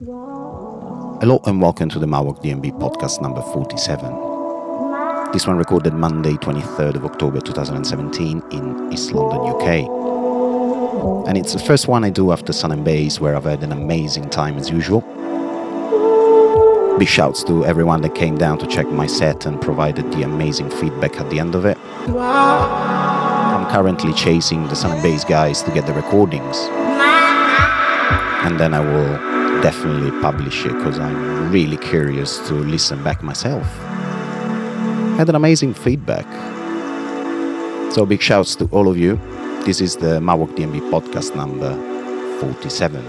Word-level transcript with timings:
Hello 0.00 1.40
and 1.46 1.60
welcome 1.60 1.88
to 1.88 1.98
the 1.98 2.06
Mawok 2.06 2.40
DMB 2.40 2.78
podcast 2.78 3.20
number 3.20 3.42
47. 3.42 5.32
This 5.32 5.44
one 5.44 5.56
recorded 5.56 5.92
Monday, 5.92 6.34
23rd 6.34 6.94
of 6.94 7.04
October 7.04 7.40
2017 7.40 8.40
in 8.52 8.92
East 8.92 9.10
London, 9.10 9.40
UK. 9.40 9.88
And 11.26 11.36
it's 11.36 11.52
the 11.52 11.58
first 11.58 11.88
one 11.88 12.04
I 12.04 12.10
do 12.10 12.30
after 12.30 12.52
Sun 12.52 12.70
and 12.70 12.84
Bass, 12.84 13.18
where 13.18 13.34
I've 13.34 13.42
had 13.42 13.64
an 13.64 13.72
amazing 13.72 14.30
time 14.30 14.56
as 14.56 14.70
usual. 14.70 15.00
Big 16.96 17.08
shouts 17.08 17.42
to 17.42 17.66
everyone 17.66 18.00
that 18.02 18.14
came 18.14 18.38
down 18.38 18.58
to 18.58 18.68
check 18.68 18.86
my 18.86 19.08
set 19.08 19.46
and 19.46 19.60
provided 19.60 20.12
the 20.12 20.22
amazing 20.22 20.70
feedback 20.70 21.18
at 21.18 21.28
the 21.28 21.40
end 21.40 21.56
of 21.56 21.64
it. 21.64 21.76
I'm 22.06 23.68
currently 23.68 24.12
chasing 24.12 24.68
the 24.68 24.76
Sun 24.76 24.92
and 24.92 25.02
Bass 25.02 25.24
guys 25.24 25.60
to 25.64 25.72
get 25.72 25.88
the 25.88 25.92
recordings. 25.92 26.56
And 28.46 28.60
then 28.60 28.72
I 28.74 28.78
will 28.78 29.37
definitely 29.62 30.10
publish 30.20 30.64
it 30.64 30.72
because 30.72 30.98
I'm 30.98 31.50
really 31.50 31.76
curious 31.76 32.38
to 32.48 32.54
listen 32.54 33.02
back 33.02 33.22
myself. 33.22 33.66
Had 35.18 35.28
an 35.28 35.34
amazing 35.34 35.74
feedback. 35.74 36.26
So 37.92 38.06
big 38.06 38.22
shouts 38.22 38.54
to 38.56 38.66
all 38.66 38.88
of 38.88 38.96
you. 38.96 39.18
This 39.64 39.80
is 39.80 39.96
the 39.96 40.20
Mawok 40.20 40.54
DMB 40.56 40.90
podcast 40.90 41.34
number 41.34 41.74
47. 42.40 43.02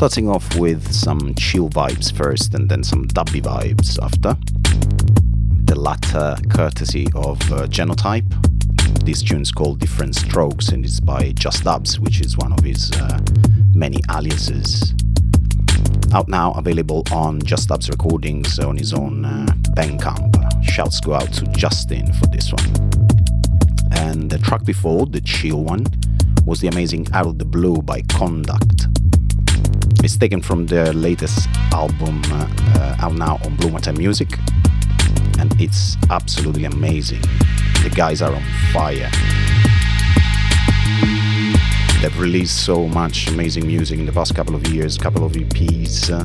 Starting 0.00 0.30
off 0.30 0.56
with 0.56 0.90
some 0.90 1.34
chill 1.34 1.68
vibes 1.68 2.10
first 2.10 2.54
and 2.54 2.70
then 2.70 2.82
some 2.82 3.04
dubby 3.08 3.42
vibes 3.42 4.02
after. 4.02 4.34
The 5.66 5.78
latter 5.78 6.36
courtesy 6.48 7.08
of 7.14 7.38
uh, 7.52 7.66
Genotype. 7.66 8.24
This 9.04 9.20
tune's 9.22 9.52
called 9.52 9.78
Different 9.78 10.16
Strokes 10.16 10.70
and 10.70 10.86
it's 10.86 11.00
by 11.00 11.32
Just 11.32 11.64
Dubs, 11.64 12.00
which 12.00 12.22
is 12.22 12.38
one 12.38 12.50
of 12.50 12.60
his 12.60 12.90
uh, 12.92 13.20
many 13.74 14.00
aliases. 14.10 14.94
Out 16.14 16.28
now, 16.28 16.52
available 16.52 17.04
on 17.12 17.38
Just 17.42 17.68
Dubs 17.68 17.90
recordings 17.90 18.58
on 18.58 18.78
his 18.78 18.94
own 18.94 19.26
uh, 19.26 19.48
Bandcamp. 19.76 20.64
Shouts 20.64 20.98
go 21.00 21.12
out 21.12 21.30
to 21.34 21.44
Justin 21.48 22.10
for 22.14 22.26
this 22.28 22.50
one. 22.54 22.72
And 23.92 24.30
the 24.30 24.38
track 24.38 24.64
before, 24.64 25.04
the 25.04 25.20
chill 25.20 25.62
one, 25.62 25.84
was 26.46 26.62
the 26.62 26.68
amazing 26.68 27.06
Out 27.12 27.26
of 27.26 27.38
the 27.38 27.44
Blue 27.44 27.82
by 27.82 28.00
Conduct. 28.00 28.89
It's 30.02 30.16
taken 30.16 30.40
from 30.40 30.66
their 30.66 30.94
latest 30.94 31.46
album 31.72 32.22
uh, 32.26 32.48
uh, 32.76 32.96
out 33.00 33.12
now 33.12 33.38
on 33.44 33.54
Blu 33.56 33.70
Mar 33.70 33.80
Ten 33.80 33.98
Music, 33.98 34.28
and 35.38 35.54
it's 35.60 35.98
absolutely 36.08 36.64
amazing. 36.64 37.20
The 37.82 37.92
guys 37.94 38.22
are 38.22 38.34
on 38.34 38.42
fire. 38.72 39.10
They've 42.00 42.18
released 42.18 42.64
so 42.64 42.88
much 42.88 43.28
amazing 43.28 43.66
music 43.66 43.98
in 43.98 44.06
the 44.06 44.12
past 44.12 44.34
couple 44.34 44.54
of 44.54 44.66
years, 44.68 44.96
couple 44.96 45.22
of 45.22 45.32
EPs, 45.32 46.10
uh, 46.10 46.24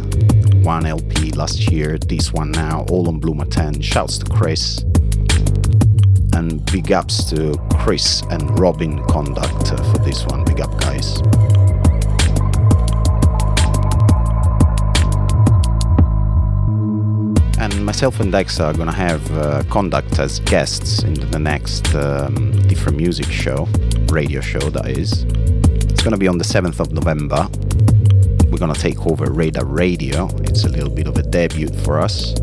one 0.64 0.86
LP 0.86 1.32
last 1.32 1.70
year, 1.70 1.98
this 1.98 2.32
one 2.32 2.52
now, 2.52 2.86
all 2.90 3.10
on 3.10 3.20
Blu 3.20 3.34
Mar 3.34 3.46
Ten. 3.46 3.82
Shouts 3.82 4.18
to 4.20 4.26
Chris. 4.26 4.84
And 6.32 6.66
big 6.72 6.94
ups 6.94 7.30
to 7.32 7.56
Chris 7.80 8.22
and 8.30 8.58
Robin 8.58 9.04
Conduct 9.08 9.68
for 9.68 9.98
this 10.00 10.26
one. 10.26 10.46
Big 10.46 10.62
up, 10.62 10.78
guys. 10.80 11.22
Myself 17.86 18.20
and 18.20 18.32
Dex 18.32 18.60
are 18.60 18.74
gonna 18.74 18.92
have 18.92 19.32
uh, 19.38 19.64
Conduct 19.70 20.20
as 20.20 20.40
guests 20.40 21.04
in 21.04 21.14
the 21.14 21.40
next 21.40 21.94
um, 21.96 22.52
different 22.68 22.98
music 22.98 23.28
show, 23.28 23.68
radio 24.08 24.42
show 24.42 24.70
that 24.72 24.88
is. 24.88 25.24
It's 25.90 26.02
gonna 26.02 26.18
be 26.18 26.28
on 26.28 26.38
the 26.38 26.44
7th 26.44 26.80
of 26.80 26.92
November, 26.92 27.48
we're 28.56 28.60
gonna 28.60 28.74
take 28.74 29.06
over 29.06 29.30
Radar 29.32 29.66
Radio. 29.66 30.30
It's 30.44 30.64
a 30.64 30.70
little 30.70 30.90
bit 30.90 31.08
of 31.08 31.18
a 31.18 31.24
debut 31.24 31.68
for 31.84 32.00
us. 32.00 32.40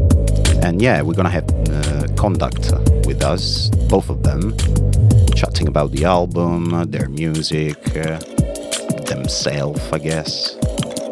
And 0.62 0.82
yeah, 0.82 1.00
we're 1.00 1.14
gonna 1.14 1.30
have 1.30 1.48
uh, 1.48 2.06
Conduct 2.16 2.70
with 3.06 3.22
us, 3.22 3.70
both 3.88 4.10
of 4.10 4.22
them, 4.22 4.54
chatting 5.34 5.68
about 5.68 5.90
the 5.92 6.04
album, 6.04 6.90
their 6.90 7.08
music, 7.08 7.78
uh, 7.96 8.18
themselves, 9.06 9.80
I 9.90 9.98
guess. 10.00 10.58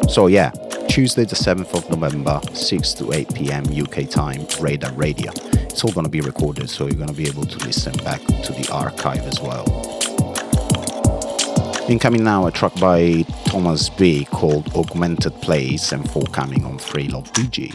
So 0.07 0.27
yeah, 0.27 0.51
Tuesday 0.91 1.23
the 1.23 1.37
7th 1.37 1.73
of 1.73 1.89
November, 1.89 2.41
6 2.51 2.93
to 2.95 3.13
8 3.13 3.33
pm 3.33 3.63
UK 3.63 4.09
time, 4.09 4.45
Radar 4.59 4.91
Radio. 4.95 5.31
It's 5.53 5.85
all 5.85 5.91
gonna 5.93 6.09
be 6.09 6.19
recorded, 6.19 6.69
so 6.69 6.85
you're 6.85 6.97
gonna 6.97 7.13
be 7.13 7.29
able 7.29 7.45
to 7.45 7.59
listen 7.59 7.93
back 8.03 8.19
to 8.19 8.51
the 8.51 8.67
archive 8.73 9.21
as 9.21 9.39
well. 9.39 9.63
Incoming 11.87 12.25
now 12.25 12.45
a 12.45 12.51
track 12.51 12.77
by 12.77 13.23
Thomas 13.45 13.87
B 13.87 14.25
called 14.25 14.75
Augmented 14.75 15.33
Place 15.41 15.93
and 15.93 16.11
forthcoming 16.11 16.65
on 16.65 16.77
Free 16.77 17.07
Love 17.07 17.31
BG. 17.31 17.71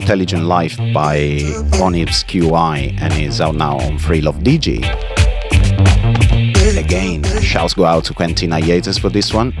Intelligent 0.00 0.44
Life 0.44 0.78
by 0.94 1.40
Onyx 1.80 2.24
QI 2.24 2.98
and 3.00 3.12
is 3.12 3.38
out 3.38 3.54
now 3.54 3.78
on 3.78 3.98
Free 3.98 4.22
Love 4.22 4.38
DG. 4.38 4.78
Again, 6.78 7.22
shouts 7.42 7.74
go 7.74 7.84
out 7.84 8.04
to 8.04 8.14
Quentin 8.14 8.50
Hiatus 8.50 8.96
for 8.96 9.10
this 9.10 9.34
one. 9.34 9.52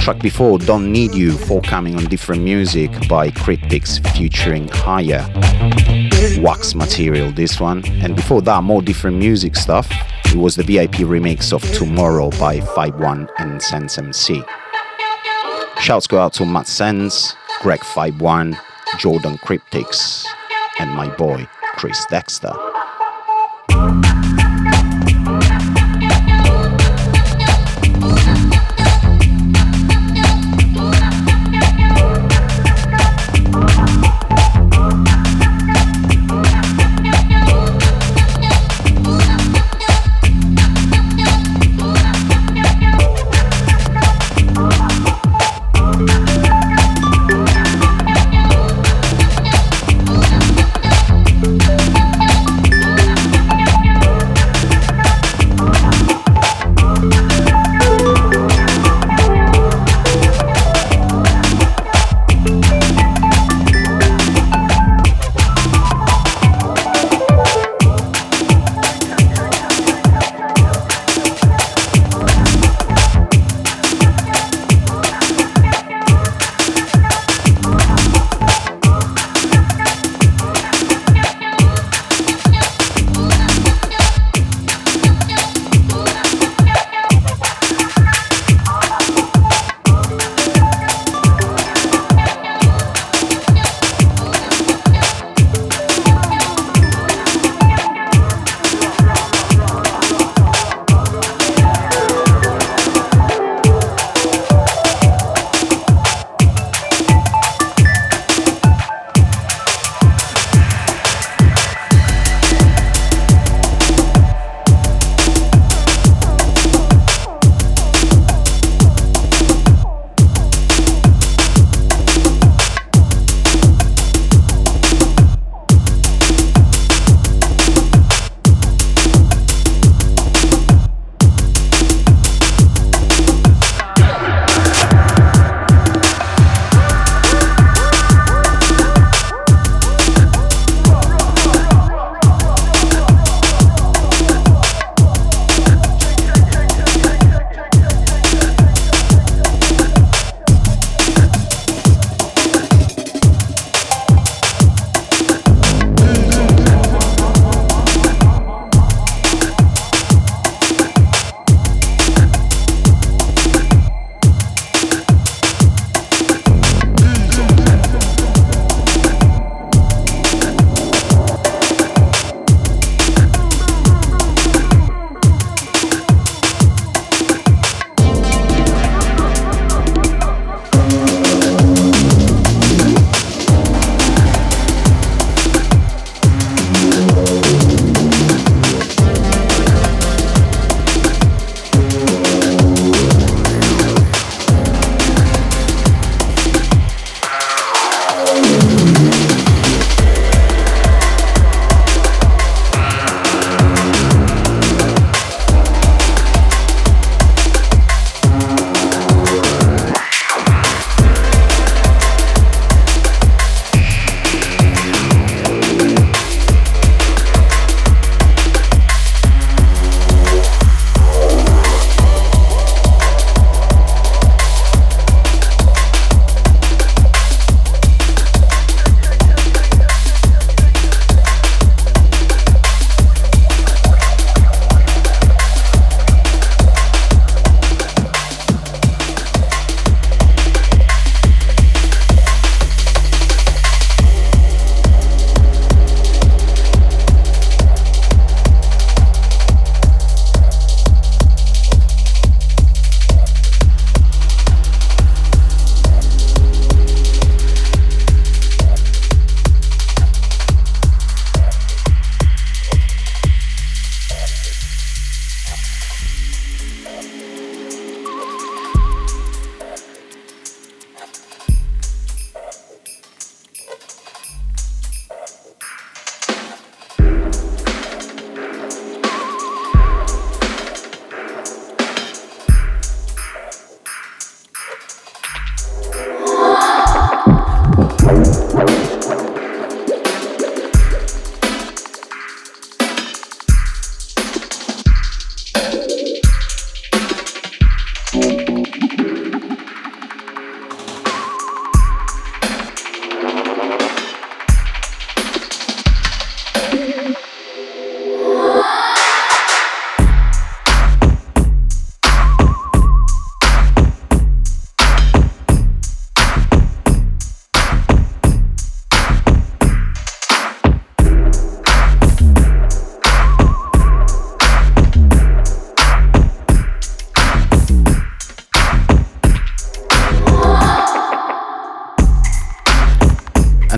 Track 0.00 0.20
before, 0.20 0.58
Don't 0.58 0.92
Need 0.92 1.14
You, 1.14 1.32
forthcoming 1.32 1.96
on 1.96 2.04
different 2.04 2.42
music 2.42 2.92
by 3.08 3.30
Cryptics 3.30 3.98
featuring 4.16 4.68
Higher. 4.68 5.26
Wax 6.40 6.76
material, 6.76 7.32
this 7.32 7.58
one. 7.60 7.84
And 8.02 8.14
before 8.14 8.40
that, 8.42 8.62
more 8.62 8.82
different 8.82 9.16
music 9.16 9.56
stuff. 9.56 9.90
It 10.26 10.36
was 10.36 10.54
the 10.54 10.62
VIP 10.62 11.02
remix 11.02 11.52
of 11.52 11.62
Tomorrow 11.76 12.30
by 12.38 12.60
5 12.60 13.00
1 13.00 13.28
and 13.38 13.60
Sense 13.60 13.98
MC. 13.98 14.42
Shouts 15.80 16.06
go 16.06 16.18
out 16.20 16.32
to 16.34 16.46
Matt 16.46 16.68
Sense, 16.68 17.34
Greg 17.64 17.82
51, 17.82 18.58
Jordan 18.98 19.38
Cryptics, 19.38 20.26
and 20.80 20.90
my 20.90 21.08
boy 21.16 21.48
Chris 21.76 22.04
Dexter. 22.10 22.52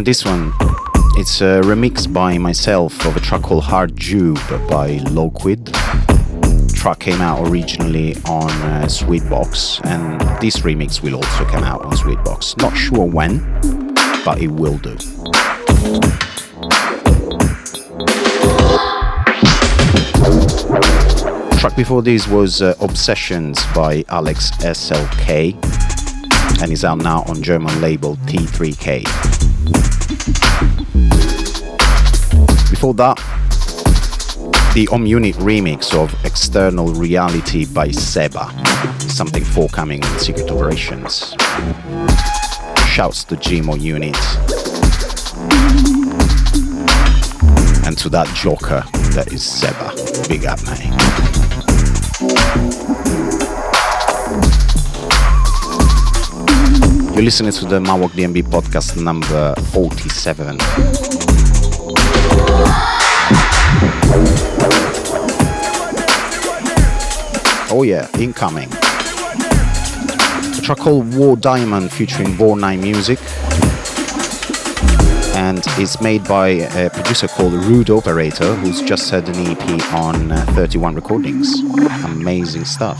This 0.07 0.25
one, 0.25 0.53
it's 1.16 1.40
a 1.40 1.61
remix 1.62 2.11
by 2.11 2.38
myself 2.38 3.05
of 3.05 3.16
a 3.16 3.21
track 3.21 3.42
called 3.42 3.64
Hard 3.64 3.97
Jube 3.97 4.38
by 4.71 4.99
Loquid. 5.11 5.75
Track 6.77 7.01
came 7.01 7.21
out 7.21 7.49
originally 7.49 8.14
on 8.25 8.49
uh, 8.49 8.87
Sweetbox, 8.87 9.85
and 9.85 10.21
this 10.40 10.59
remix 10.59 11.03
will 11.03 11.16
also 11.16 11.45
come 11.47 11.64
out 11.64 11.85
on 11.85 11.90
Sweetbox. 11.97 12.57
Not 12.59 12.77
sure 12.77 13.05
when, 13.05 13.40
but 14.25 14.40
it 14.40 14.47
will 14.47 14.79
do. 14.79 14.95
Track 21.59 21.75
before 21.75 22.03
this 22.03 22.29
was 22.29 22.62
uh, 22.62 22.77
Obsessions 22.81 23.59
by 23.75 24.05
Alex 24.09 24.53
SLK 24.59 25.57
and 26.62 26.71
is 26.71 26.85
out 26.85 26.99
now 26.99 27.25
on 27.27 27.42
German 27.42 27.81
label 27.81 28.14
T3K. 28.27 29.36
Before 32.70 32.94
that, 32.94 33.16
the 34.74 34.88
Om 34.92 35.07
Unit 35.07 35.37
remix 35.37 35.94
of 35.94 36.12
External 36.24 36.88
Reality 36.88 37.64
by 37.64 37.90
Seba, 37.90 38.50
something 38.98 39.44
forthcoming 39.44 40.02
in 40.02 40.18
Secret 40.18 40.50
Operations. 40.50 41.35
Shouts 42.88 43.24
to 43.24 43.37
Gmo 43.37 43.81
Unit. 43.81 44.16
And 47.87 47.96
to 47.98 48.09
that 48.11 48.26
joker 48.35 48.83
that 49.14 49.33
is 49.33 49.42
Seba. 49.42 49.92
Big 50.29 50.44
up, 50.44 50.62
man. 50.66 50.92
You're 57.14 57.24
listening 57.24 57.52
to 57.52 57.64
the 57.64 57.81
Mawok 57.81 58.11
DMB 58.11 58.42
podcast 58.50 59.02
number 59.02 59.55
47. 59.72 61.15
Oh 67.68 67.83
yeah, 67.83 68.09
incoming. 68.18 68.68
A 68.72 70.61
track 70.62 70.79
called 70.79 71.14
War 71.14 71.37
Diamond 71.37 71.92
featuring 71.92 72.37
Born 72.37 72.61
Nine 72.61 72.81
Music. 72.81 73.18
And 75.37 75.62
it's 75.77 76.01
made 76.01 76.25
by 76.25 76.49
a 76.49 76.88
producer 76.88 77.29
called 77.29 77.53
Rude 77.53 77.90
Operator, 77.90 78.55
who's 78.55 78.81
just 78.81 79.11
had 79.11 79.29
an 79.29 79.37
EP 79.46 79.92
on 79.92 80.33
uh, 80.33 80.46
31 80.55 80.94
recordings. 80.94 81.61
Amazing 82.05 82.64
stuff. 82.64 82.99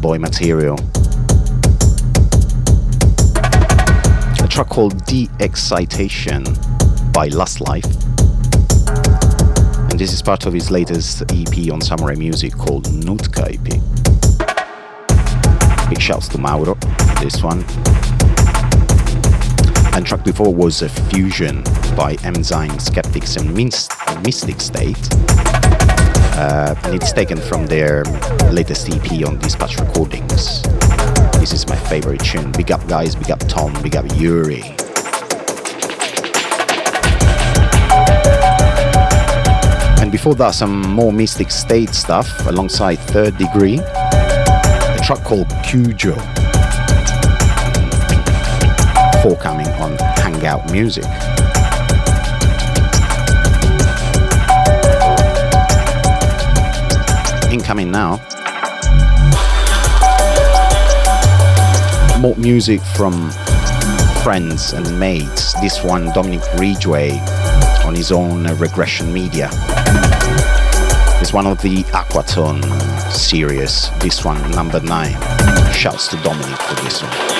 Boy 0.00 0.18
material. 0.18 0.74
A 4.42 4.48
track 4.48 4.68
called 4.68 5.04
De 5.04 5.28
Excitation 5.38 6.42
by 7.12 7.28
Last 7.28 7.60
Life. 7.60 7.84
And 9.90 9.98
this 9.98 10.12
is 10.12 10.20
part 10.20 10.46
of 10.46 10.52
his 10.52 10.70
latest 10.70 11.22
EP 11.30 11.70
on 11.70 11.80
Samurai 11.80 12.14
Music 12.14 12.52
called 12.54 12.86
Nutka 12.86 13.54
EP. 13.54 13.68
Big 15.88 16.00
shouts 16.00 16.26
to 16.28 16.38
Mauro, 16.38 16.74
this 17.20 17.42
one. 17.44 17.64
And 19.94 20.04
track 20.04 20.24
before 20.24 20.52
was 20.52 20.82
a 20.82 20.88
fusion 20.88 21.62
by 21.96 22.16
Enzyme 22.24 22.78
Skeptics 22.80 23.36
and 23.36 23.54
Mystic 23.54 24.60
State 24.60 25.08
uh, 26.40 26.74
and 26.84 26.94
it's 26.94 27.12
taken 27.12 27.36
from 27.38 27.66
their 27.66 28.02
latest 28.50 28.88
EP 28.88 29.26
on 29.26 29.38
Dispatch 29.38 29.78
Recordings. 29.78 30.62
This 31.38 31.52
is 31.52 31.68
my 31.68 31.76
favorite 31.76 32.24
tune. 32.24 32.50
Big 32.52 32.72
up, 32.72 32.86
guys, 32.88 33.14
big 33.14 33.30
up, 33.30 33.40
Tom, 33.40 33.74
big 33.82 33.94
up, 33.94 34.06
Yuri. 34.16 34.62
And 40.00 40.10
before 40.10 40.34
that, 40.36 40.52
some 40.54 40.80
more 40.80 41.12
Mystic 41.12 41.50
State 41.50 41.90
stuff 41.90 42.46
alongside 42.46 42.96
Third 42.96 43.36
Degree, 43.36 43.78
a 43.78 45.00
track 45.04 45.22
called 45.24 45.46
Cujo, 45.62 46.14
forthcoming 49.22 49.68
on 49.76 49.98
Hangout 50.16 50.72
Music. 50.72 51.04
Incoming 57.50 57.90
now. 57.90 58.16
More 62.20 62.36
music 62.36 62.80
from 62.96 63.30
friends 64.22 64.72
and 64.72 64.98
mates. 64.98 65.54
This 65.60 65.82
one, 65.82 66.12
Dominic 66.12 66.42
Ridgway, 66.54 67.12
on 67.84 67.94
his 67.94 68.12
own 68.12 68.46
Regression 68.56 69.12
Media. 69.12 69.48
It's 71.20 71.32
one 71.32 71.46
of 71.46 71.60
the 71.62 71.82
Aquatone 71.92 72.62
series. 73.12 73.90
This 74.00 74.24
one, 74.24 74.50
number 74.52 74.80
nine. 74.80 75.12
Shouts 75.72 76.08
to 76.08 76.16
Dominic 76.22 76.58
for 76.60 76.74
this 76.82 77.02
one. 77.02 77.39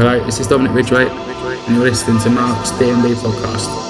Hello, 0.00 0.18
this 0.24 0.40
is 0.40 0.46
Dominic 0.46 0.72
Ridgway, 0.72 1.06
and 1.10 1.76
you're 1.76 1.84
listening 1.84 2.18
to 2.20 2.30
Mark's 2.30 2.70
DnB 2.70 3.16
podcast. 3.16 3.89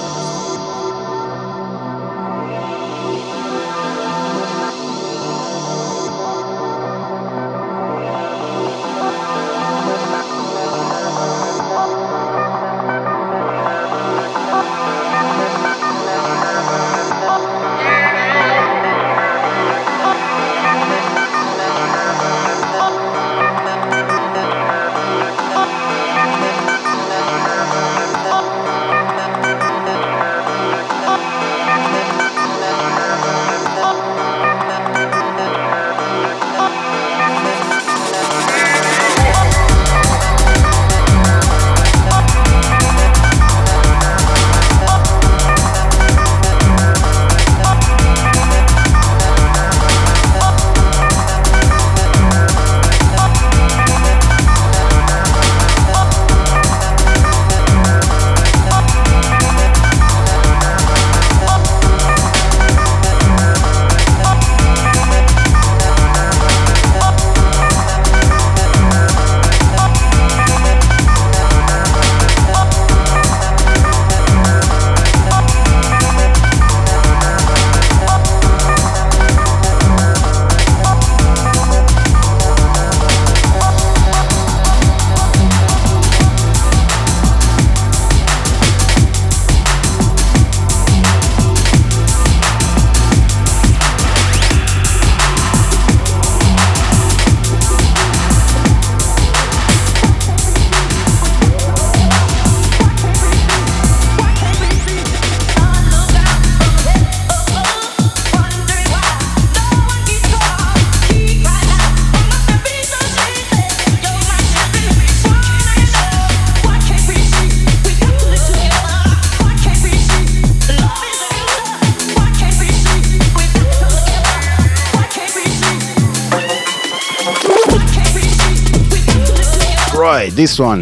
This 130.29 130.59
one. 130.59 130.81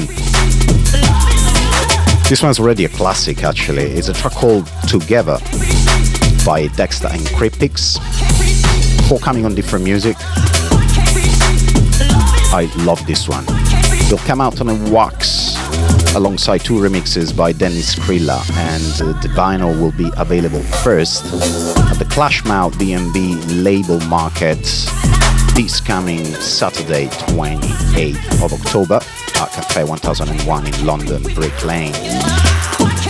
This 2.28 2.44
one's 2.44 2.60
already 2.60 2.86
a 2.86 2.90
classic, 2.90 3.44
actually. 3.44 3.84
It's 3.84 4.10
a 4.10 4.14
track 4.14 4.34
called 4.34 4.68
Together 4.88 5.38
by 6.46 6.68
Dexta 6.76 7.10
and 7.10 7.22
Cryptics. 7.38 7.98
coming 9.22 9.46
on 9.46 9.56
different 9.56 9.86
music. 9.86 10.18
I 12.52 12.70
love 12.80 13.06
this 13.08 13.30
one. 13.30 13.46
It'll 14.06 14.18
come 14.20 14.42
out 14.42 14.60
on 14.60 14.70
a 14.70 14.92
wax 14.92 15.56
alongside 16.16 16.60
two 16.60 16.74
remixes 16.74 17.36
by 17.36 17.54
Dennis 17.54 17.96
Skrilla, 17.96 18.42
and 18.58 19.02
uh, 19.02 19.20
the 19.22 19.30
vinyl 19.30 19.80
will 19.80 19.94
be 19.94 20.12
available 20.18 20.62
first 20.84 21.24
at 21.26 21.98
the 21.98 22.06
Clashmouth 22.06 22.74
DnB 22.74 23.64
label 23.64 24.00
market 24.08 24.60
this 25.56 25.82
coming 25.82 26.24
Saturday, 26.26 27.08
28th 27.08 28.44
of 28.44 28.54
October 28.54 29.00
at 29.40 29.52
Cafe 29.52 29.86
1001 29.86 30.68
in 30.68 30.86
London, 30.86 31.24
Brick 31.34 31.64
Lane. 31.64 31.94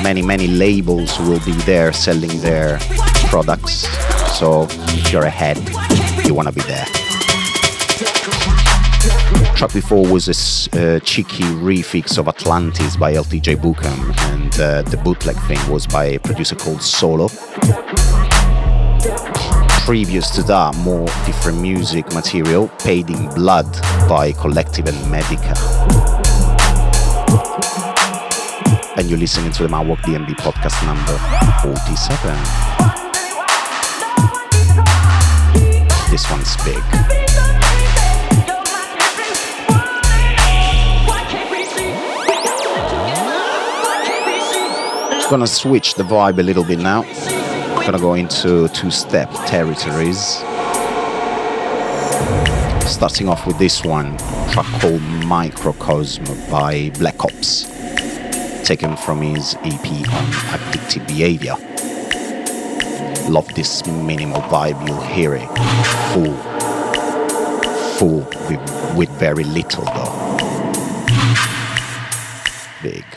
Many, 0.04 0.22
many 0.22 0.48
labels 0.48 1.18
will 1.20 1.40
be 1.44 1.54
there 1.64 1.92
selling 1.92 2.40
their 2.42 2.78
products. 3.30 3.88
So 4.38 4.68
if 4.70 5.12
you're 5.12 5.24
ahead, 5.24 5.58
you 6.26 6.36
want 6.36 6.48
to 6.48 6.54
be 6.54 6.62
there. 6.62 6.86
Track 9.56 9.74
before 9.74 10.06
was 10.08 10.28
a 10.28 10.98
uh, 10.98 11.00
cheeky 11.00 11.44
refix 11.44 12.18
of 12.20 12.28
Atlantis 12.28 12.96
by 12.96 13.14
LTJ 13.14 13.56
Bukem, 13.58 14.00
and 14.34 14.54
uh, 14.60 14.84
the 14.84 14.98
bootleg 14.98 15.36
thing 15.48 15.60
was 15.72 15.88
by 15.88 16.06
a 16.06 16.20
producer 16.20 16.56
called 16.56 16.82
Solo. 16.82 17.28
Previous 19.86 20.30
to 20.32 20.44
that, 20.44 20.76
more 20.84 21.08
different 21.26 21.60
music 21.60 22.06
material, 22.14 22.68
Paid 22.80 23.10
in 23.10 23.28
Blood 23.34 23.72
by 24.08 24.32
Collective 24.34 24.86
and 24.86 25.12
Medica 25.12 26.19
and 29.00 29.10
you're 29.10 29.18
listening 29.18 29.52
to 29.52 29.64
the 29.64 29.70
Mawok 29.70 29.98
DnB 30.00 30.36
podcast 30.36 30.86
number 30.86 31.18
47. 31.62 32.36
This 36.12 36.30
one's 36.30 36.58
big. 36.66 36.84
Gonna 45.30 45.48
switch 45.48 45.94
the 45.94 46.04
vibe 46.04 46.40
a 46.40 46.44
little 46.44 46.64
bit 46.64 46.80
now. 46.80 47.04
Gonna 47.86 48.00
go 48.00 48.16
into 48.16 48.68
two 48.70 48.92
step 48.92 49.30
territories. 49.46 50.44
Starting 52.90 53.30
off 53.30 53.46
with 53.48 53.58
this 53.58 53.84
one, 53.86 54.18
track 54.52 54.66
called 54.82 55.02
Microcosm 55.26 56.26
by 56.50 56.90
Black 56.98 57.24
Ops 57.24 57.66
taken 58.70 58.96
from 58.98 59.22
his 59.22 59.56
EP 59.64 59.88
on 60.12 60.26
Addictive 60.54 61.08
Behavior. 61.08 61.56
Love 63.32 63.48
this 63.56 63.86
minimal 63.88 64.42
vibe, 64.42 64.88
you'll 64.88 65.02
hear 65.02 65.34
it. 65.34 65.48
Full, 66.14 66.36
full 67.98 68.20
with, 68.48 68.98
with 68.98 69.10
very 69.18 69.44
little 69.44 69.86
though. 69.86 70.14
Big. 72.84 73.09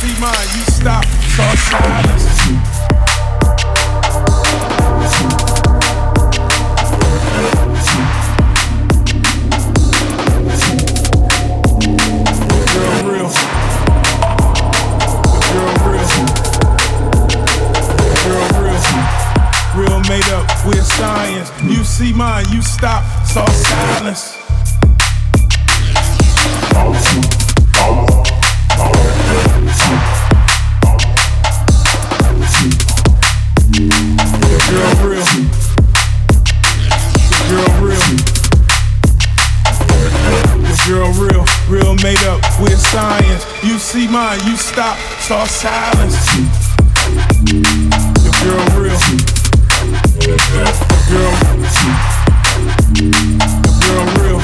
See 0.00 0.20
mine, 0.20 0.48
you 0.54 0.64
stop, 0.64 1.04
saw 1.04 1.54
silence. 1.54 2.40
Real 19.76 20.00
made 20.08 20.24
up, 20.32 20.46
we're 20.66 20.82
science. 20.82 21.50
You 21.62 21.84
see 21.84 22.12
mine, 22.12 22.46
you 22.50 22.62
stop, 22.62 23.04
saw 23.26 23.46
silence. 23.46 24.39
See 43.90 44.06
mine, 44.06 44.38
you 44.46 44.56
stop, 44.56 44.96
saw 45.18 45.44
silence. 45.46 46.14
Your 48.22 48.34
girl 48.44 48.64
real. 48.78 49.00
Your 50.22 50.38
Girl, 51.10 51.34
Your 53.00 53.10
girl 53.82 54.06
real. 54.14 54.40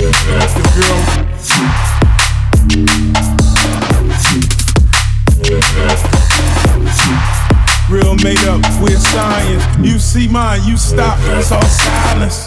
Your 0.00 0.12
girl. 5.52 5.96
Real 7.90 8.14
made 8.24 8.44
up, 8.48 8.62
we're 8.80 8.96
science. 8.96 9.62
You 9.86 9.98
see 9.98 10.26
mine, 10.26 10.62
you 10.64 10.78
stop, 10.78 11.18
it's 11.36 11.52
all 11.52 11.62
silence. 11.62 12.45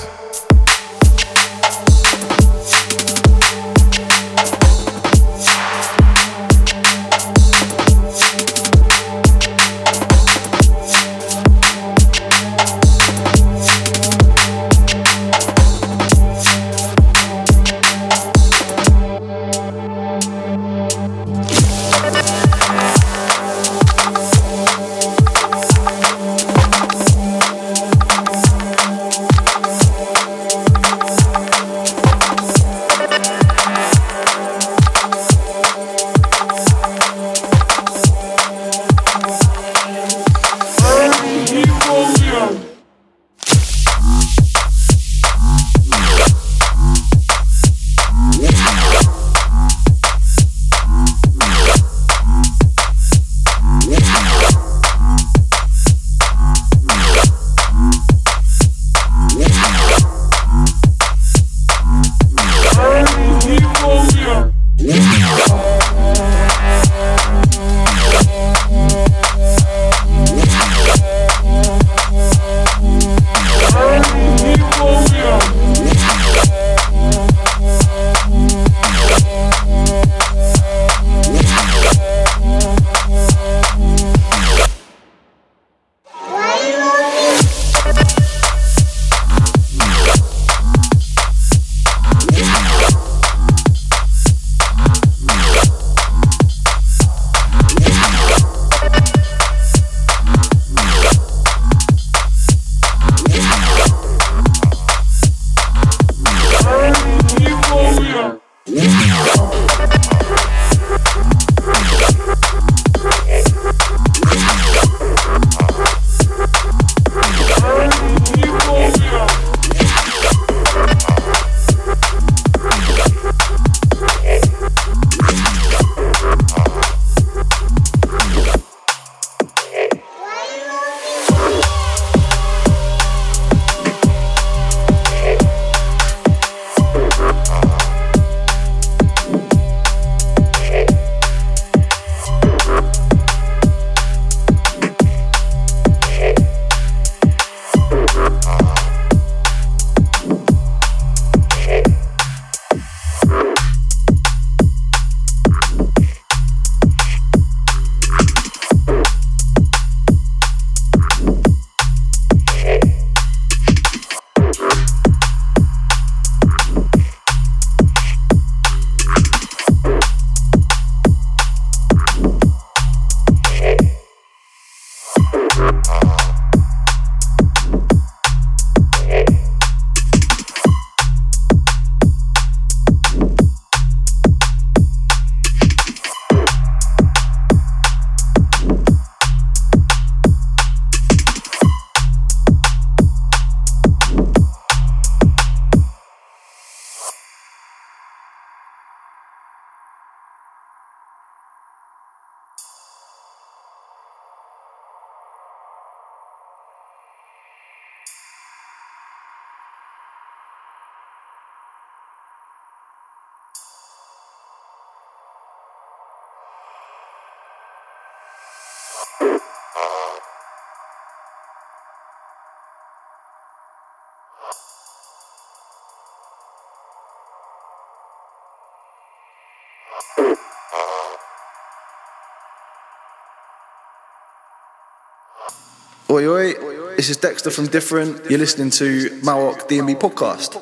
Oi, 236.20 236.28
oi. 236.28 236.54
This 236.98 237.10
is 237.10 237.18
Dexta 237.18 237.50
from 237.50 237.68
Different. 237.68 238.30
You're 238.30 238.40
listening 238.40 238.72
to 238.72 239.10
Mawok 239.22 239.70
DnB 239.70 239.96
podcast. 239.96 240.60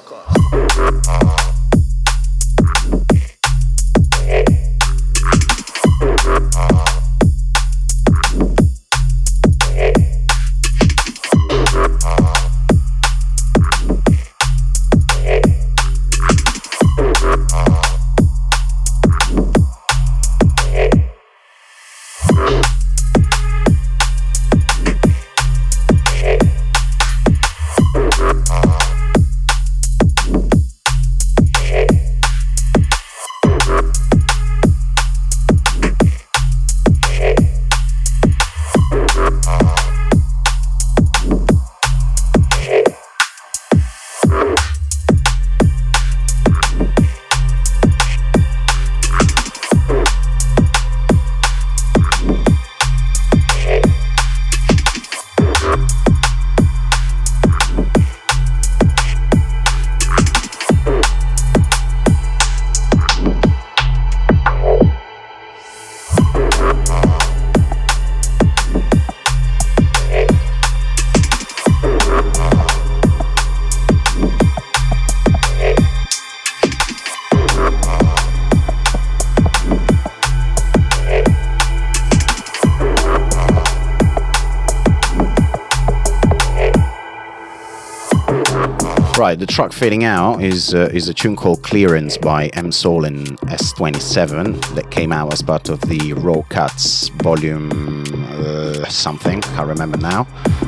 Right, 89.28 89.38
the 89.38 89.46
track 89.46 89.74
fading 89.74 90.06
out 90.06 90.42
is 90.42 90.74
uh, 90.74 90.90
is 90.94 91.10
a 91.10 91.14
tune 91.14 91.36
called 91.36 91.62
Clearance 91.62 92.18
by 92.18 92.48
M 92.54 92.72
Soul 92.72 93.04
and 93.04 93.38
S27 93.50 94.74
that 94.74 94.90
came 94.90 95.12
out 95.12 95.34
as 95.34 95.42
part 95.42 95.68
of 95.68 95.82
the 95.82 96.14
Raw 96.14 96.44
Cuts 96.44 97.10
volume 97.10 98.06
uh, 98.30 98.88
something, 98.88 99.42
can't 99.42 99.68
remember 99.68 99.98
now. 99.98 100.26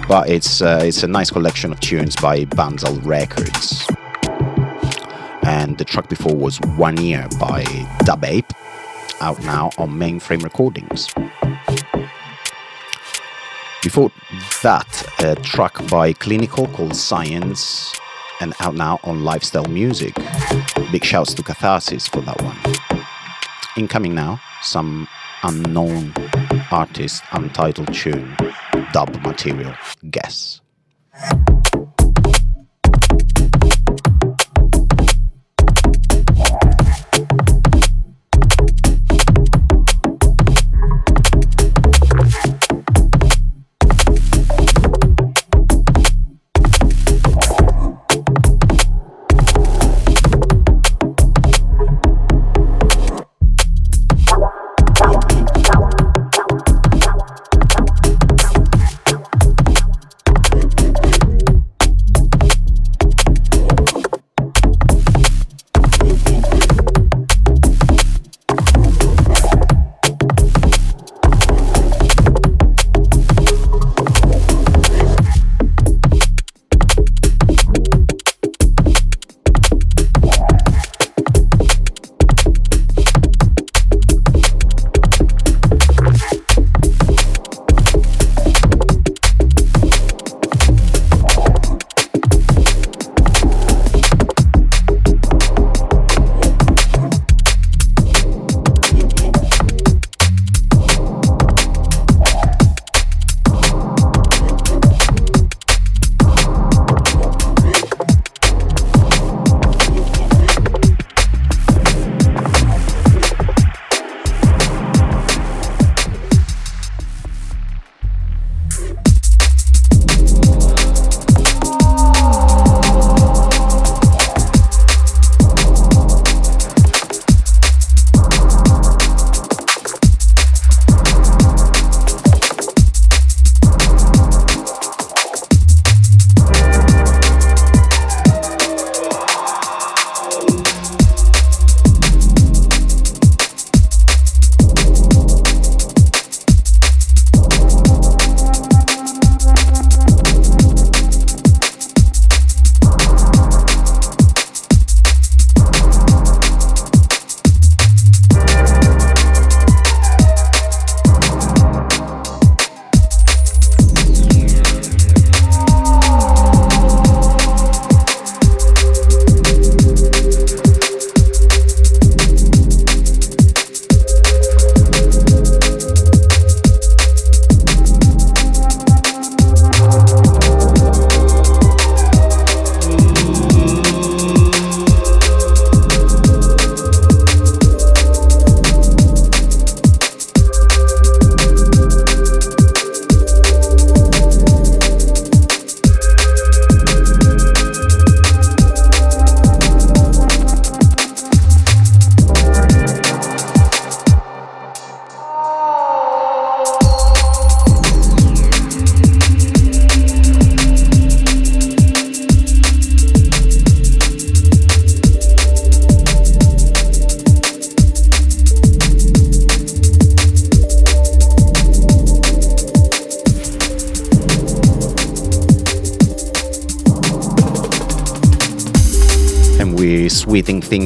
But 0.10 0.28
it's 0.28 0.62
uh, 0.62 0.82
it's 0.84 1.04
a 1.04 1.08
nice 1.08 1.32
collection 1.32 1.72
of 1.72 1.80
tunes 1.80 2.18
by 2.18 2.44
Banzal 2.44 3.00
Records. 3.06 3.88
And 5.44 5.78
the 5.78 5.86
track 5.86 6.10
before 6.10 6.36
was 6.36 6.60
One 6.76 6.98
Year 6.98 7.30
by 7.40 7.64
Dub 8.04 8.26
Ape, 8.26 8.52
out 9.22 9.42
now 9.44 9.70
on 9.78 9.92
Mainframe 9.92 10.44
Recordings. 10.44 11.08
Before 13.82 14.12
that, 14.64 15.08
a 15.20 15.36
track 15.36 15.78
by 15.88 16.12
Clinical 16.12 16.68
called 16.68 16.98
Science 16.98 17.94
and 18.40 18.54
out 18.60 18.76
now 18.76 19.00
on 19.04 19.24
Lifestyle 19.24 19.66
Music. 19.66 20.16
Big 20.92 21.04
shouts 21.04 21.34
to 21.36 21.44
Catharsis 21.44 22.08
for 22.08 22.22
that 22.22 22.42
one. 22.42 22.58
Incoming 23.78 24.16
now, 24.16 24.42
some 24.62 25.08
unknown 25.44 26.14
artist, 26.72 27.24
untitled 27.32 27.94
tune, 27.94 28.36
dub 28.92 29.16
material. 29.24 29.74
Guess. 30.10 30.62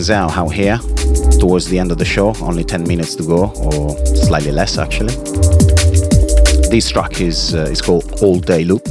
Things 0.04 0.12
out 0.12 0.36
out 0.36 0.52
here 0.52 0.78
towards 1.40 1.70
the 1.70 1.80
end 1.80 1.90
of 1.90 1.98
the 1.98 2.04
show. 2.04 2.36
Only 2.42 2.66
10 2.66 2.86
minutes 2.86 3.16
to 3.16 3.24
go, 3.24 3.54
or 3.56 3.96
slightly 4.06 4.52
less 4.52 4.78
actually. 4.78 5.16
This 6.70 6.90
track 6.90 7.22
is, 7.22 7.56
uh, 7.56 7.70
is 7.72 7.82
called 7.82 8.22
All 8.22 8.38
Day 8.38 8.66
Loop 8.66 8.84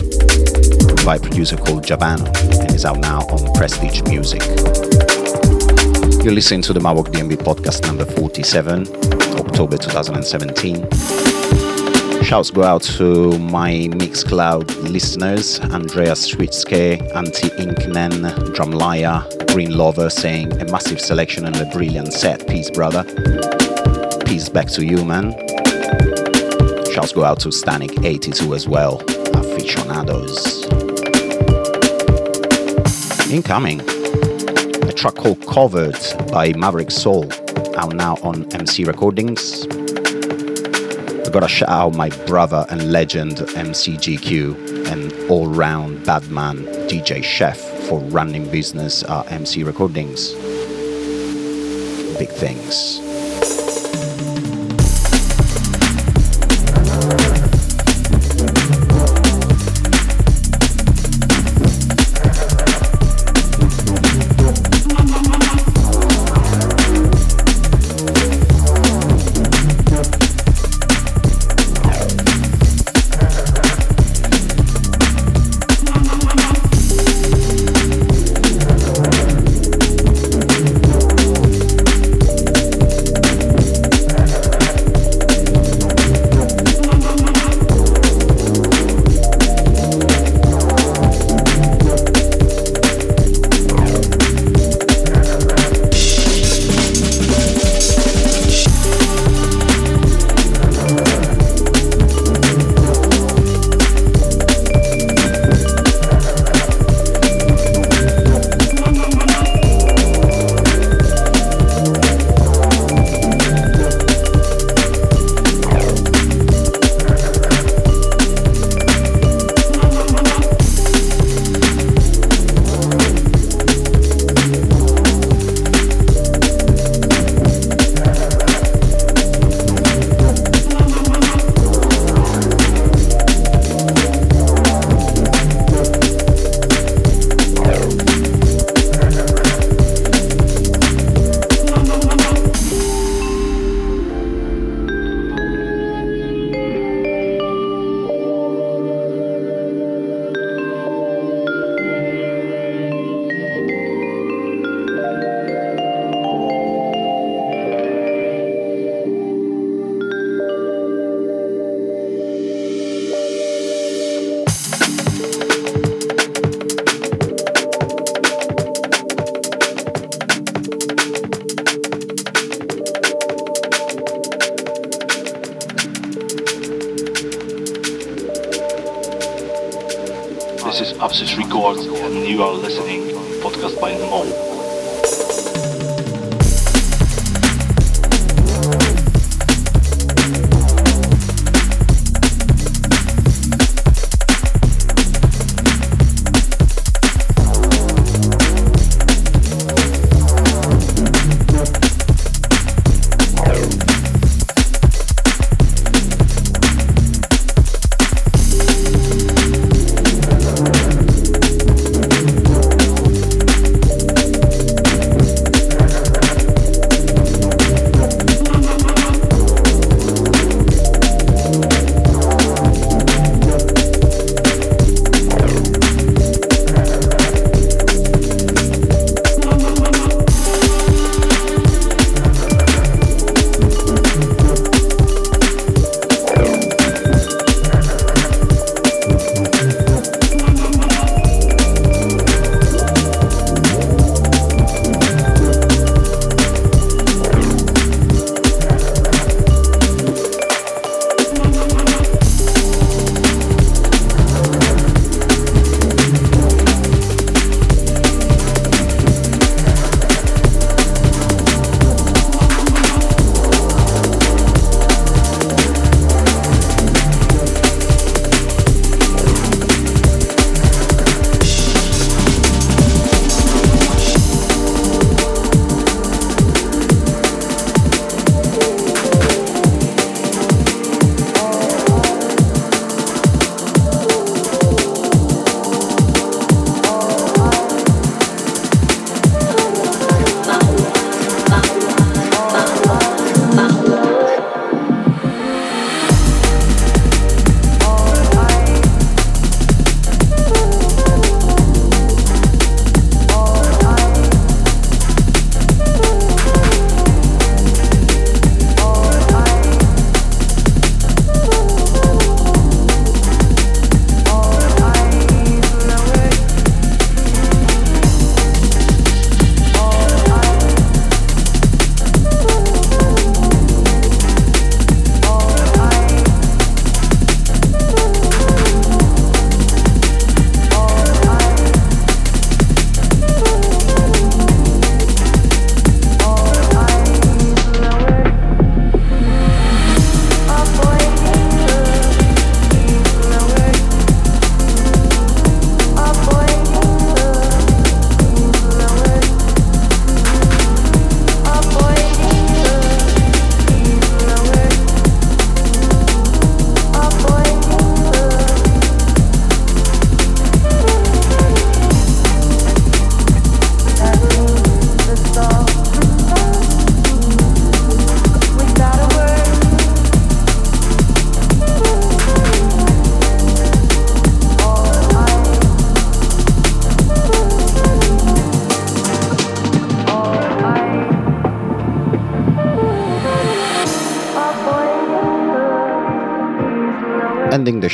by 1.04 1.16
a 1.16 1.20
producer 1.20 1.58
called 1.58 1.84
Javano 1.84 2.26
and 2.60 2.74
is 2.74 2.86
out 2.86 3.00
now 3.00 3.18
on 3.28 3.52
Prestige 3.52 4.00
Music. 4.04 4.40
You're 6.24 6.32
listening 6.32 6.62
to 6.62 6.72
the 6.72 6.80
Mawok 6.80 7.08
DnB 7.12 7.36
podcast 7.44 7.86
number 7.86 8.06
47, 8.06 8.88
October 9.38 9.76
2017. 9.76 11.21
Shouts 12.22 12.50
go 12.50 12.62
out 12.62 12.82
to 12.82 13.38
my 13.38 13.88
Mixcloud 13.92 14.88
listeners 14.88 15.60
Andreas 15.60 16.30
Schwitzke, 16.30 16.98
Antti 17.12 17.50
Inknen, 17.58 18.22
Drumlaya, 18.54 19.52
Green 19.52 19.76
Lover 19.76 20.08
saying 20.08 20.52
a 20.60 20.64
massive 20.66 21.00
selection 21.00 21.44
and 21.44 21.56
a 21.56 21.66
brilliant 21.66 22.12
set. 22.12 22.46
Peace, 22.48 22.70
brother. 22.70 23.04
Peace 24.24 24.48
back 24.48 24.68
to 24.68 24.84
you, 24.84 25.04
man. 25.04 25.32
Shouts 26.92 27.12
go 27.12 27.24
out 27.24 27.40
to 27.40 27.48
Static82 27.48 28.54
as 28.54 28.68
well, 28.68 29.02
aficionados. 29.34 30.64
Incoming 33.30 33.80
a 34.88 34.92
track 34.92 35.16
called 35.16 35.44
Covered 35.46 35.98
by 36.30 36.52
Maverick 36.54 36.90
Soul, 36.90 37.30
out 37.76 37.94
now 37.94 38.16
on 38.22 38.50
MC 38.54 38.84
Recordings. 38.84 39.66
I 41.32 41.40
gotta 41.40 41.48
shout 41.48 41.70
out 41.70 41.94
my 41.94 42.10
brother 42.26 42.66
and 42.68 42.92
legend 42.92 43.38
MCGQ 43.38 44.86
and 44.88 45.30
all 45.30 45.46
round 45.46 46.04
bad 46.04 46.30
man 46.30 46.58
DJ 46.88 47.24
Chef 47.24 47.58
for 47.88 48.00
running 48.00 48.50
business 48.50 49.02
uh, 49.04 49.20
at 49.20 49.32
MC 49.32 49.64
Recordings. 49.64 50.34
Big 52.18 52.28
things. 52.28 53.11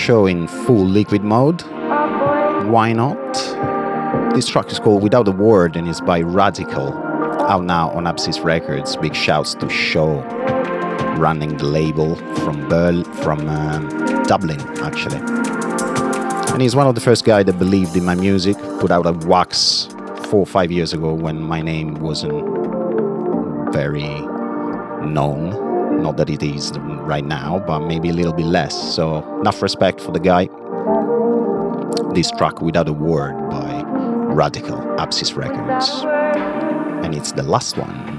Show 0.08 0.24
in 0.24 0.48
full 0.48 0.86
liquid 0.86 1.22
mode. 1.22 1.60
Why 2.72 2.94
not? 2.94 3.34
This 4.34 4.48
track 4.48 4.72
is 4.72 4.78
called 4.78 5.02
Without 5.02 5.28
a 5.28 5.32
Word 5.32 5.76
and 5.76 5.86
is 5.86 6.00
by 6.00 6.22
Radical, 6.22 6.94
out 7.46 7.64
now 7.64 7.90
on 7.90 8.04
Apsis 8.04 8.42
Records. 8.42 8.96
Big 8.96 9.14
shouts 9.14 9.52
to 9.56 9.68
Show, 9.68 10.22
running 11.18 11.58
the 11.58 11.66
label 11.66 12.16
from 12.36 12.66
Burl, 12.70 13.04
from 13.22 13.46
um, 13.50 13.86
Dublin, 14.22 14.58
actually. 14.78 15.18
And 16.54 16.62
he's 16.62 16.74
one 16.74 16.86
of 16.86 16.94
the 16.94 17.02
first 17.02 17.26
guys 17.26 17.44
that 17.44 17.58
believed 17.58 17.94
in 17.94 18.06
my 18.06 18.14
music, 18.14 18.56
put 18.80 18.90
out 18.90 19.04
a 19.04 19.12
wax 19.26 19.88
four 20.30 20.40
or 20.40 20.46
five 20.46 20.72
years 20.72 20.94
ago 20.94 21.12
when 21.12 21.38
my 21.38 21.60
name 21.60 21.96
wasn't 21.96 22.46
very 23.74 24.08
known. 25.04 25.67
Not 25.98 26.16
that 26.16 26.30
it 26.30 26.42
is 26.42 26.72
right 26.78 27.24
now, 27.24 27.62
but 27.66 27.80
maybe 27.80 28.08
a 28.08 28.12
little 28.12 28.32
bit 28.32 28.46
less. 28.46 28.94
So, 28.94 29.22
enough 29.40 29.60
respect 29.62 30.00
for 30.00 30.12
the 30.12 30.20
guy. 30.20 30.48
This 32.14 32.30
track, 32.30 32.62
Without 32.62 32.88
a 32.88 32.92
Word, 32.92 33.50
by 33.50 33.82
Radical 34.32 34.78
Apsis 34.98 35.36
Records. 35.36 35.88
And 37.04 37.14
it's 37.14 37.32
the 37.32 37.42
last 37.42 37.76
one. 37.76 38.17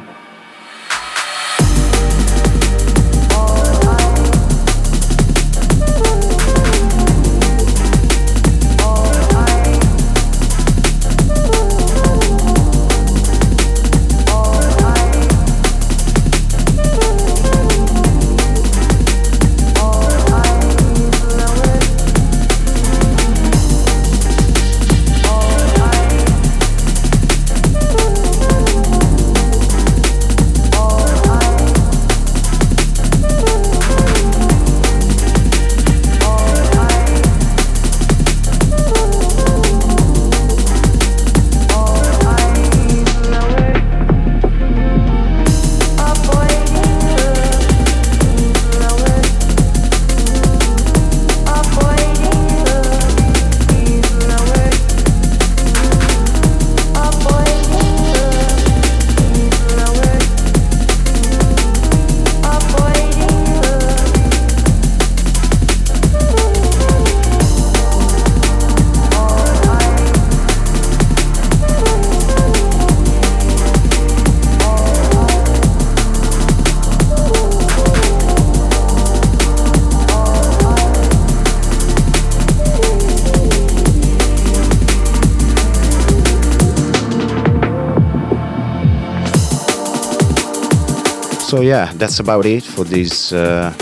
So 91.49 91.61
yeah, 91.61 91.91
that's 91.95 92.19
about 92.19 92.45
it 92.45 92.63
for 92.63 92.83
this 92.83 93.33
uh, 93.33 93.73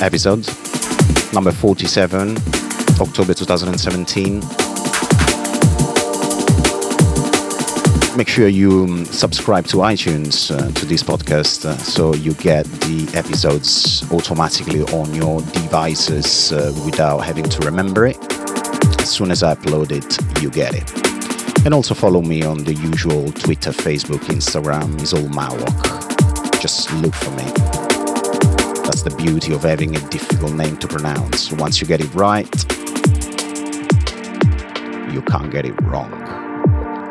episode, 0.00 0.48
number 1.34 1.52
47, 1.52 2.38
October 2.98 3.34
2017. 3.34 4.40
Make 8.16 8.28
sure 8.28 8.48
you 8.48 8.84
um, 8.84 9.04
subscribe 9.04 9.66
to 9.66 9.76
iTunes 9.76 10.50
uh, 10.50 10.72
to 10.72 10.86
this 10.86 11.02
podcast 11.02 11.66
uh, 11.66 11.76
so 11.76 12.14
you 12.14 12.32
get 12.32 12.64
the 12.64 13.10
episodes 13.14 14.10
automatically 14.10 14.80
on 14.84 15.14
your 15.14 15.42
devices 15.52 16.50
uh, 16.50 16.72
without 16.86 17.18
having 17.18 17.44
to 17.44 17.66
remember 17.66 18.06
it. 18.06 18.16
As 18.98 19.10
soon 19.10 19.30
as 19.30 19.42
I 19.42 19.54
upload 19.54 19.92
it, 19.92 20.42
you 20.42 20.48
get 20.48 20.74
it. 20.74 21.66
And 21.66 21.74
also 21.74 21.92
follow 21.92 22.22
me 22.22 22.42
on 22.42 22.64
the 22.64 22.72
usual 22.72 23.30
Twitter, 23.32 23.70
Facebook, 23.70 24.20
Instagram, 24.30 24.98
is 25.02 25.12
all 25.12 25.28
Mawok 25.28 25.99
just 26.60 26.92
look 26.94 27.14
for 27.14 27.30
me. 27.30 27.44
That's 28.84 29.02
the 29.02 29.14
beauty 29.16 29.54
of 29.54 29.62
having 29.62 29.96
a 29.96 30.00
difficult 30.10 30.52
name 30.52 30.76
to 30.78 30.88
pronounce. 30.88 31.50
Once 31.52 31.80
you 31.80 31.86
get 31.86 32.00
it 32.02 32.14
right, 32.14 32.46
you 35.10 35.22
can't 35.22 35.50
get 35.50 35.64
it 35.64 35.80
wrong. 35.82 36.12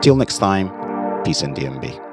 Till 0.02 0.16
next 0.16 0.38
time, 0.38 0.70
peace 1.24 1.42
and 1.42 1.56
DnB. 1.56 2.09